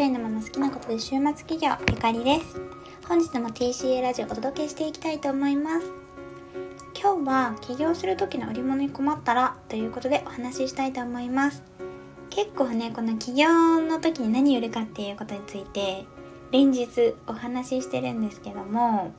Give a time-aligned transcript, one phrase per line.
[0.00, 2.58] 社員のまま好きなことで週末企業ゆかりです。
[3.06, 5.92] 本日も TCA ラジオお届けしていきたいと思います。
[6.98, 11.62] 今日は起業する時の売り物に困ったらということでお話ししたいと思います。
[12.30, 13.46] 結構ねこの起業
[13.82, 16.06] の時に何売るかっていうことについて
[16.50, 19.12] 連日お話ししてるんですけども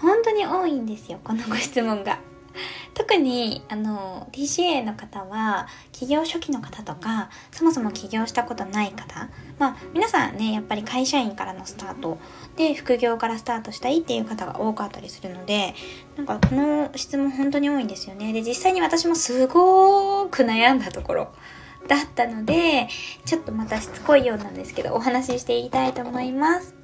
[0.00, 2.29] 本当に多いんですよこのご質問が。
[3.00, 12.18] 特にあの TCA の方は起業初期の方とかそもそも起業したことない方まあ皆さんねやっぱり会社員からのスタート
[12.56, 15.74] で副業からスタートしたいっていう方が多かったりするので
[16.18, 18.34] なんかこの質問本当に多いんですよね。
[18.34, 21.32] で実際に私もすごく悩んだところ
[21.88, 22.88] だったので
[23.24, 26.79] ちょっとまたしつこいようなんですけどお話ししていきたいと思います。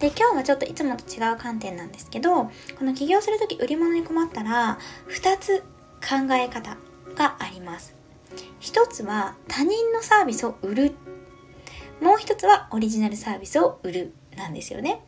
[0.00, 2.50] で今日はちょっといつもと違う観点なんですけどこ
[2.80, 4.78] の起業する時売り物に困ったら
[5.08, 5.60] 2つ
[6.00, 6.78] 考え方
[7.14, 7.94] があります。
[8.60, 10.92] 1つは他人のサービスを売る。
[12.00, 15.04] もう1つはオリジナルサービスを売るなんですよね。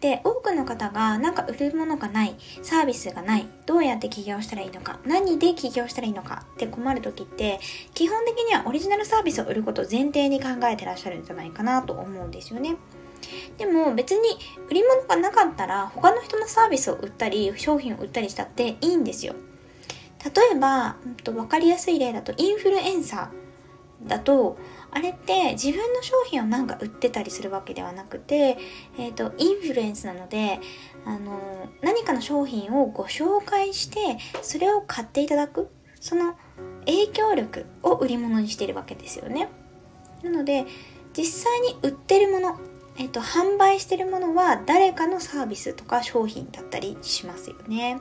[0.00, 3.46] で多くの方がなんか売るものがないサービスがない。
[3.66, 5.00] どうやって起業したらいいのか。
[5.04, 6.46] 何で起業したらいいのか。
[6.54, 7.60] って困る時って
[7.92, 12.76] 基本的にはオリジナルサービスを売ることを前提に考えてらっしゃるんじゃないかなと思うんですよね。
[13.58, 19.34] でも別に売り物がなかったら他の人のサービスを売ったり商品を売ったりしたっていいんですよ。
[20.24, 24.58] 例えば、うん、と分かりやすい例だとインフルエンサーだと
[24.90, 28.58] あれって自分の商品をなんか売ってたりするわけではなくて、
[28.98, 30.60] えーと、インフルエンスなので
[31.04, 35.68] あの何かの商品をご紹介してそれを買っていただく
[36.00, 36.36] その
[36.86, 39.48] 影響力を売り物にしているわけですよね。
[40.22, 40.64] なので
[41.16, 42.58] 実際に売ってるもの
[42.96, 48.00] えっと、販売してるものは誰かのサービスとか商品だったりしますよね。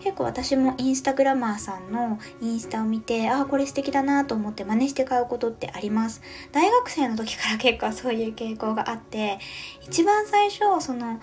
[0.00, 6.22] 結構私もインスタグラマーさんのインスタを見て、ああ、これ素敵だなと思って真似して買うことってあります。
[6.52, 9.38] 大学生の時から結構そういう傾向があって、
[9.82, 11.20] 一番最初、その、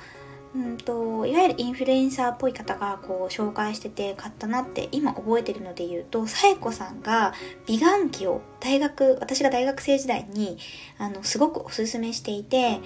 [0.53, 7.33] うんと、いわゆるインフルエンサーっぽい方がこう紹介してて買ったなって今覚えてるので言うと、サエコさんが
[7.65, 10.57] 美顔器を大学、私が大学生時代に
[10.97, 12.81] あのすごくおすすめしていて、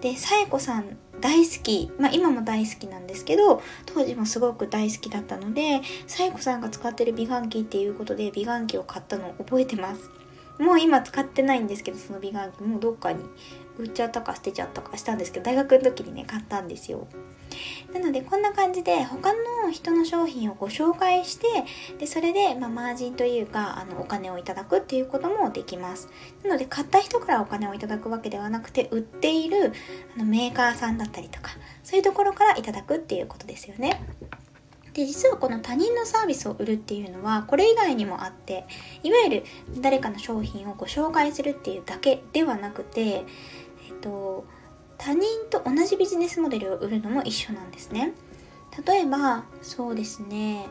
[0.00, 10.10] で、サエコさん大好き、まあ今も大好きなんですけど、当時もすごく大好きだったので、サエコさんが使ってる美顔器っていうことで美顔器を買ったのを覚えてます。
[10.58, 13.24] もう今使ってないんですけど、その美顔器もうどっかに
[13.78, 17.06] 売っちゃったか捨てちゃったかしたんですけど大学の時にね買ったんですよ。
[17.92, 21.46] なのでこんな感じで他の人の商品をご紹介して
[21.98, 26.08] でそれで、まあ、マージンというかあのお金をいただくっていうこともできます。
[26.44, 29.72] なので買った人からお金をいただくわけではなくて売っている
[30.16, 31.52] あのメーカーさんだったりとか
[31.82, 34.02] そういうところからいただくっていうことですよね。
[34.98, 38.66] で実はこの他人のサービスを売るっていうのはこれ以外にもあって
[39.04, 39.44] いわゆる
[39.80, 43.24] 誰かの商品をご紹介するっていうだけではなくてえっ
[44.00, 44.44] と
[44.96, 48.12] 他人と同じビジネスモデルを売るのも一緒なんですね。
[48.84, 50.66] 例えばそうですね。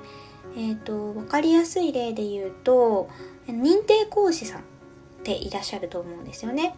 [0.58, 3.08] えっ、ー、と分かりやすい例で言うと
[3.48, 4.64] 認定講師さんっ
[5.24, 6.76] ていらっしゃると思うんですよね。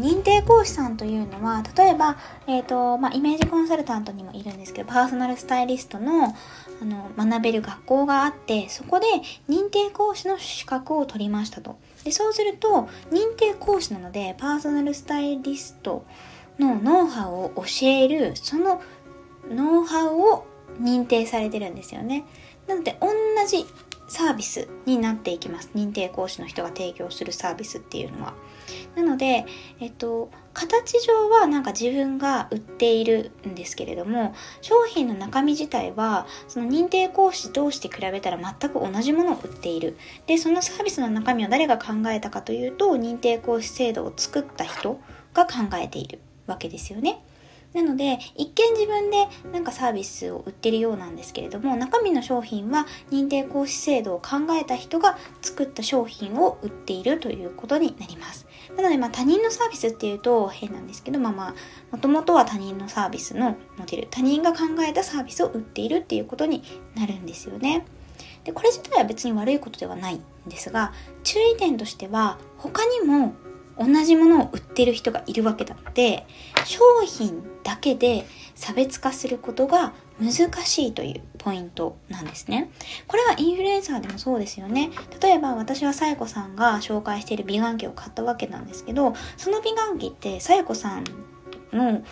[0.00, 2.16] 認定講師さんというのは例えば、
[2.46, 6.34] えーとまあ、イメージコンサルタントにもいるんですけどパーソナルスタイリストの
[6.82, 9.06] あの学べる学校があってそこで
[9.48, 11.78] 認定講師の資格を取りましたと。
[12.04, 16.04] でそうすると認定講師なのでパーソナルスタイリスト
[16.58, 18.80] のノウハウを教えるその
[19.50, 20.46] ノウハウを
[20.80, 22.24] 認定されてるんですよね。
[22.66, 23.08] なので同
[23.46, 23.66] じ
[24.08, 25.70] サービスになっていきます。
[25.74, 28.34] 認定講師の人が提供するサービスっていうのは。
[28.96, 29.46] なので、
[29.80, 39.96] えっと、形上はなんか自分が売っているんですけれども商品の中身自体はその認定講師同士で比べたら全く同じものを売っている。
[40.26, 45.00] でそのサービスの中身を誰が考えたかというと認定講師制度を作った人
[45.34, 47.22] が考えているわけですよね。
[47.72, 58.46] なので一見自分でなんかサービスを売ってるようなんですけれども中身の商品は認定講師制度を考えた人が作った商品を売っているということになります。
[58.76, 61.54] なのでまあ他人のサービスっていうと変なんですけどまあまあ
[61.92, 66.62] もともとは他人のサービスのモデル他人が考えたサービスを売っているっていうことに
[66.94, 67.84] なるんですよね。
[68.44, 70.92] でこれ自体は別に悪いことではないんですが
[71.22, 73.34] 注意点としては他にも
[73.78, 76.26] 同じものを売ってる人がいるわけだって
[76.64, 82.70] 商品だけで差別化することが難しいというポイントなんですね。
[83.06, 84.90] これはインフルエンサーでもそうですよね。
[85.22, 91.04] 例えば私はさやこさんが紹介している美顔器を買ったわけなんですけど、その美顔器ってさやこさん
[91.72, 92.02] の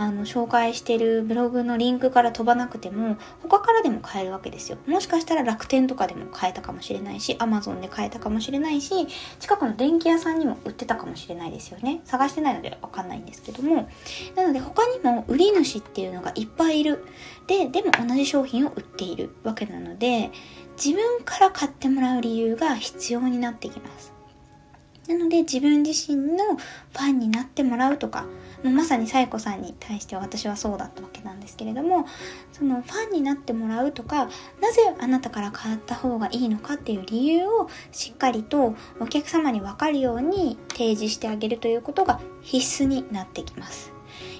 [0.00, 4.78] あの紹介してるブログのリンクから飛ばなくても他からでも買えるわけですよ。
[4.86, 9.08] もしかしたら楽天とかでも買えたかもしれないし Amazon で買えたかもしれないし
[9.40, 12.00] 近くの電気屋さんにも売ってたかもしれないですよね。
[12.04, 13.88] 探してないのでわかんないんですけども。
[14.36, 17.04] なので他にも売り主っていうのがいっぱいいる。
[17.48, 20.30] ででも同じ商品を売っているわけなので
[20.76, 24.17] 自分から買ってもらう理由が必要になってきます。
[25.08, 28.26] なので自分自身のファンになってもらうとか
[28.62, 32.06] もうまさにサイコさんに対して私はそうだったわけなんですけれども
[32.52, 34.28] そのファンになってもらうとか
[34.60, 43.97] なぜあなたから変わった方がいいのかっていう理由をしっかりとお客様に分かるように提示してあげるということが必須になってきます。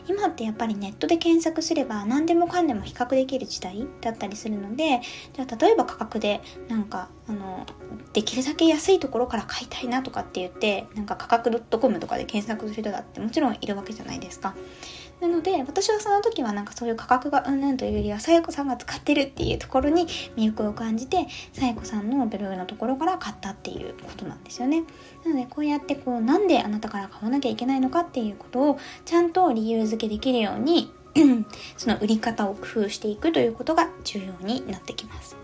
[0.08, 5.00] 今ってやっぱりネットで検索すれば何でもかんでも比較できる時代だったりするので
[5.34, 7.66] じゃあ例えば価格でなんかあの
[8.14, 14.54] できるだけ安いところから買いたいなとかって言ってなんか価格 .com とかで検索する人だってもちろんいるわけじゃないですか。
[15.20, 20.06] なので私はその時はなんかそういう価格がうんぬんというよりはさやこさんが使ってるっていうところに
[20.36, 24.84] 魅力を感じてさやこさんのブログのところから買ったっていうことなんですよね。
[25.24, 30.92] なのでこうやってこうなんであなたから買わなきゃいけないのかっていうことをちゃんと理由づ付けできるように
[31.76, 35.36] その売り方を工夫していくということが重要になってきます。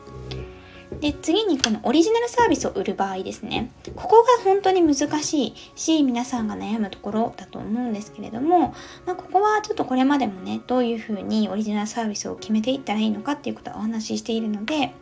[1.00, 3.72] で、次にこのオリジナルサービスを売る場合ですね。
[3.96, 8.74] ここが本当に難しいし、皆さんが悩むところだと思うんですけれども、
[9.04, 14.94] まあ、ここはちょっとこれまでもね、どういうふうにオリジナルサービスを決めていったらいいのかっていうことはお話ししているので、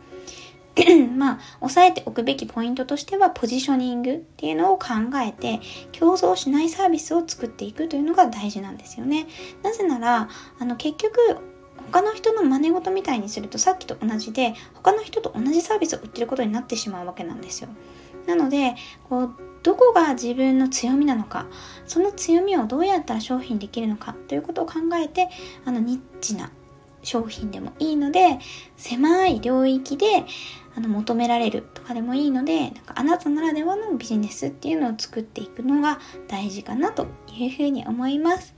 [1.15, 4.87] まあ、押さえておくべきポイントとしては、ポジショニングっていうのを考
[5.23, 5.59] えて、
[5.91, 9.27] 競争しないサービスを作っていくというのが大事なんですよね。
[9.61, 10.29] なぜなら、
[10.59, 11.19] あの、結局、
[11.91, 17.69] 他の人の真似事みたいにするとさっきと同じで他の人と同じサービスを売ってることになってしまうわけなんですよ。
[18.25, 18.75] なので
[19.09, 21.45] こうどこが自分の強みなのか
[21.85, 25.29] その強みをどうやったら商品できるのかということを考えて
[25.65, 26.51] あのニッチな
[27.03, 28.39] 商品でもいいので
[28.77, 30.25] 狭い領域で
[30.75, 38.55] あの求められるとかでもいいのでなんかあなたならではのビジネスっていうのを作っていくのが大事かなというふうに思います。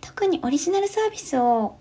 [0.00, 1.76] 特にオリジナルサービスを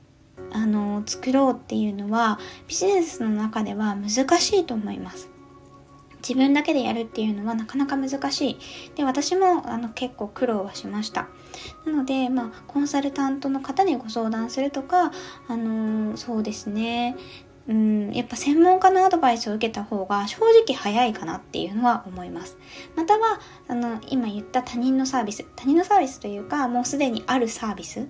[0.51, 4.09] あの作ろうっていうのはビジネスの中では難
[4.39, 5.30] しいと思います
[6.27, 8.57] 自分だけでやるっていうのはなかなか難しい。
[8.95, 11.27] で私もあの結構苦労はしました。
[11.85, 15.11] なので、まあ、コンサルタントの方にご相談するとか、
[15.47, 17.15] あのー、そうですね、
[17.67, 22.57] うん、やっぱ専門家のアドバイスを受けた方が正直早いかなっていうのは思います。
[22.95, 28.07] または、あの、今言った他人のサービス、他人のサービスというか、もうすでにあるサービス、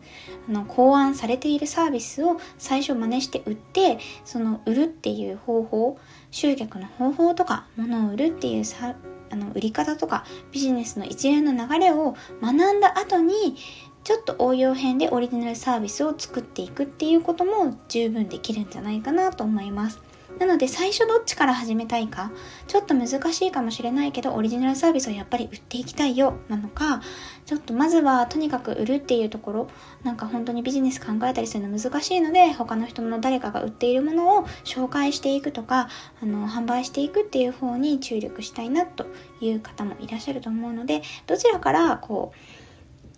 [0.47, 5.99] あの、考案されているサービスを最初真似して売って、その売るっていう方法、
[6.31, 8.95] 集客の方法とか、物を売るっていうさ、
[9.29, 13.57] あの、売り方とか、ビジネスの一連の流れを学んだ後に、
[14.03, 20.10] ちょっと応用編でオリジナルサービスを作っていくっていうことも十分できるんじゃないかなと思います。
[20.39, 22.31] なので最初どっちから始めたいか、
[22.67, 27.01] ちょっと難しいかもしれないけど、オリジナルサービスをやっぱり売っていきたいよ、なのか、
[27.45, 29.67] ちょっとまずはとにかく売るっていうところ、
[30.03, 35.89] なんか本当にビジネス考えたりするの難しいので、他の人の誰かが売っているものを紹介していくとか、
[36.21, 39.05] あの、販売していくっていう方に注力したいなと
[39.41, 42.60] いう方もいらっしゃると思うので、どちらからこう、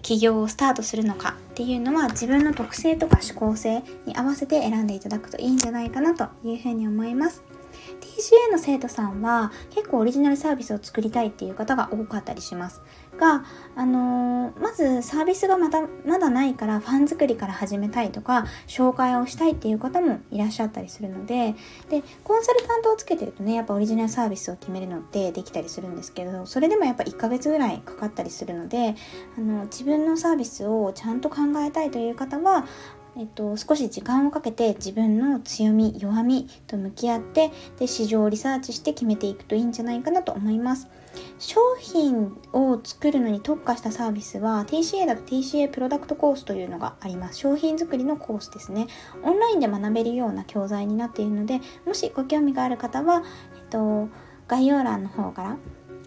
[0.04, 7.42] 起業をスタートするのかっていうのは自分の特性とか思考性に合わせて選んでいただくといいんじゃないかなというふうに思います。
[8.02, 12.82] TCA の生徒さんは結構オリジナルサービスを作りたいっていう方が多かったりします。
[13.18, 13.44] が、
[13.76, 21.56] あのー、まずサービスがまだまだないからファン作りから始めたいとか紹介をしたいっていう方もいらっしゃったりするので
[21.90, 28.96] でコンサルタントをつけてるとねやっぱオリジナルサービスを決めるのってできたりするんですけどそれでもやっぱ1ヶ月ぐらいかかったりするので
[29.38, 32.66] あの自分のサービスをちゃんと考えたいという方は
[33.16, 40.88] えっと、少し時間をかけて自分の強み弱みと向き合ってで市場をリサーチして決めていくといいんじゃないかなと思います。
[41.38, 47.38] 商品を作るのに特化したサービスは TCA だと TCA プロダクトコースというのがあります。
[47.38, 48.88] 商品作りのコースですね。
[49.22, 53.24] オンラインで学べるような教材になっているのでもしご興味がある方は、
[53.56, 54.10] えっと、
[54.48, 55.58] 概要欄の方から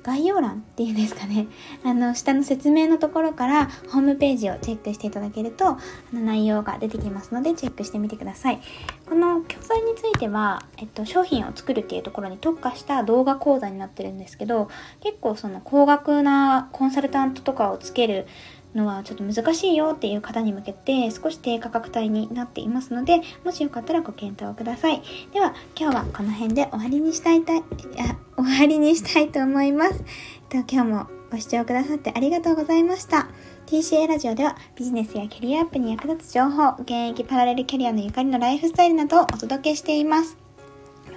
[0.07, 1.49] 概要欄っていうんですかね、
[1.85, 5.79] あの、下の説明のところからホームページをチェックしていただけると、あ
[6.13, 8.61] の内容が出てきますので、チェックしてみてください。
[9.09, 14.69] この教材については、えっと、商品を作るっていうところに特化した動画講座になってるんですけど、
[15.01, 18.29] 結構その高額なコンサルタントとかをつける
[18.77, 25.03] のはちょっと難しいよっていう方に向けて少し低価格帯になっていますのでもしよかったらご検討ください。
[25.33, 27.57] では今日はこの辺で終わりにしたいたい
[27.97, 30.05] や終わりにしたいと思います。
[30.51, 33.29] えっと今日もご視聴くださってありがとうございました。
[33.67, 40.46] TCA ラジオではビジネスやキャリアアップに役立つ情報、現役パラレルキャリアのゆかりのライフスタイルなどをお届けしています。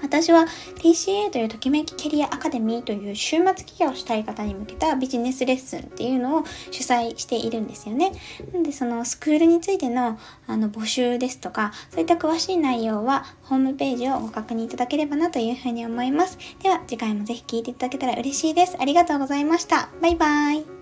[0.02, 8.12] 私は TCA というときめきキャリアアカデミーという週末企業したい方に向けたビジネスレッスンっていうのを主催しているんですよね。
[8.54, 16.38] なのでそのスクールについてのあの募集ですとか、そういった詳しい内容はホームページをご確認いただければなというふうに思います。
[16.62, 18.78] では次回もぜひ聴いていただけたら嬉しいです。
[18.80, 19.90] ありがとうございました。
[20.02, 20.79] バイバイ。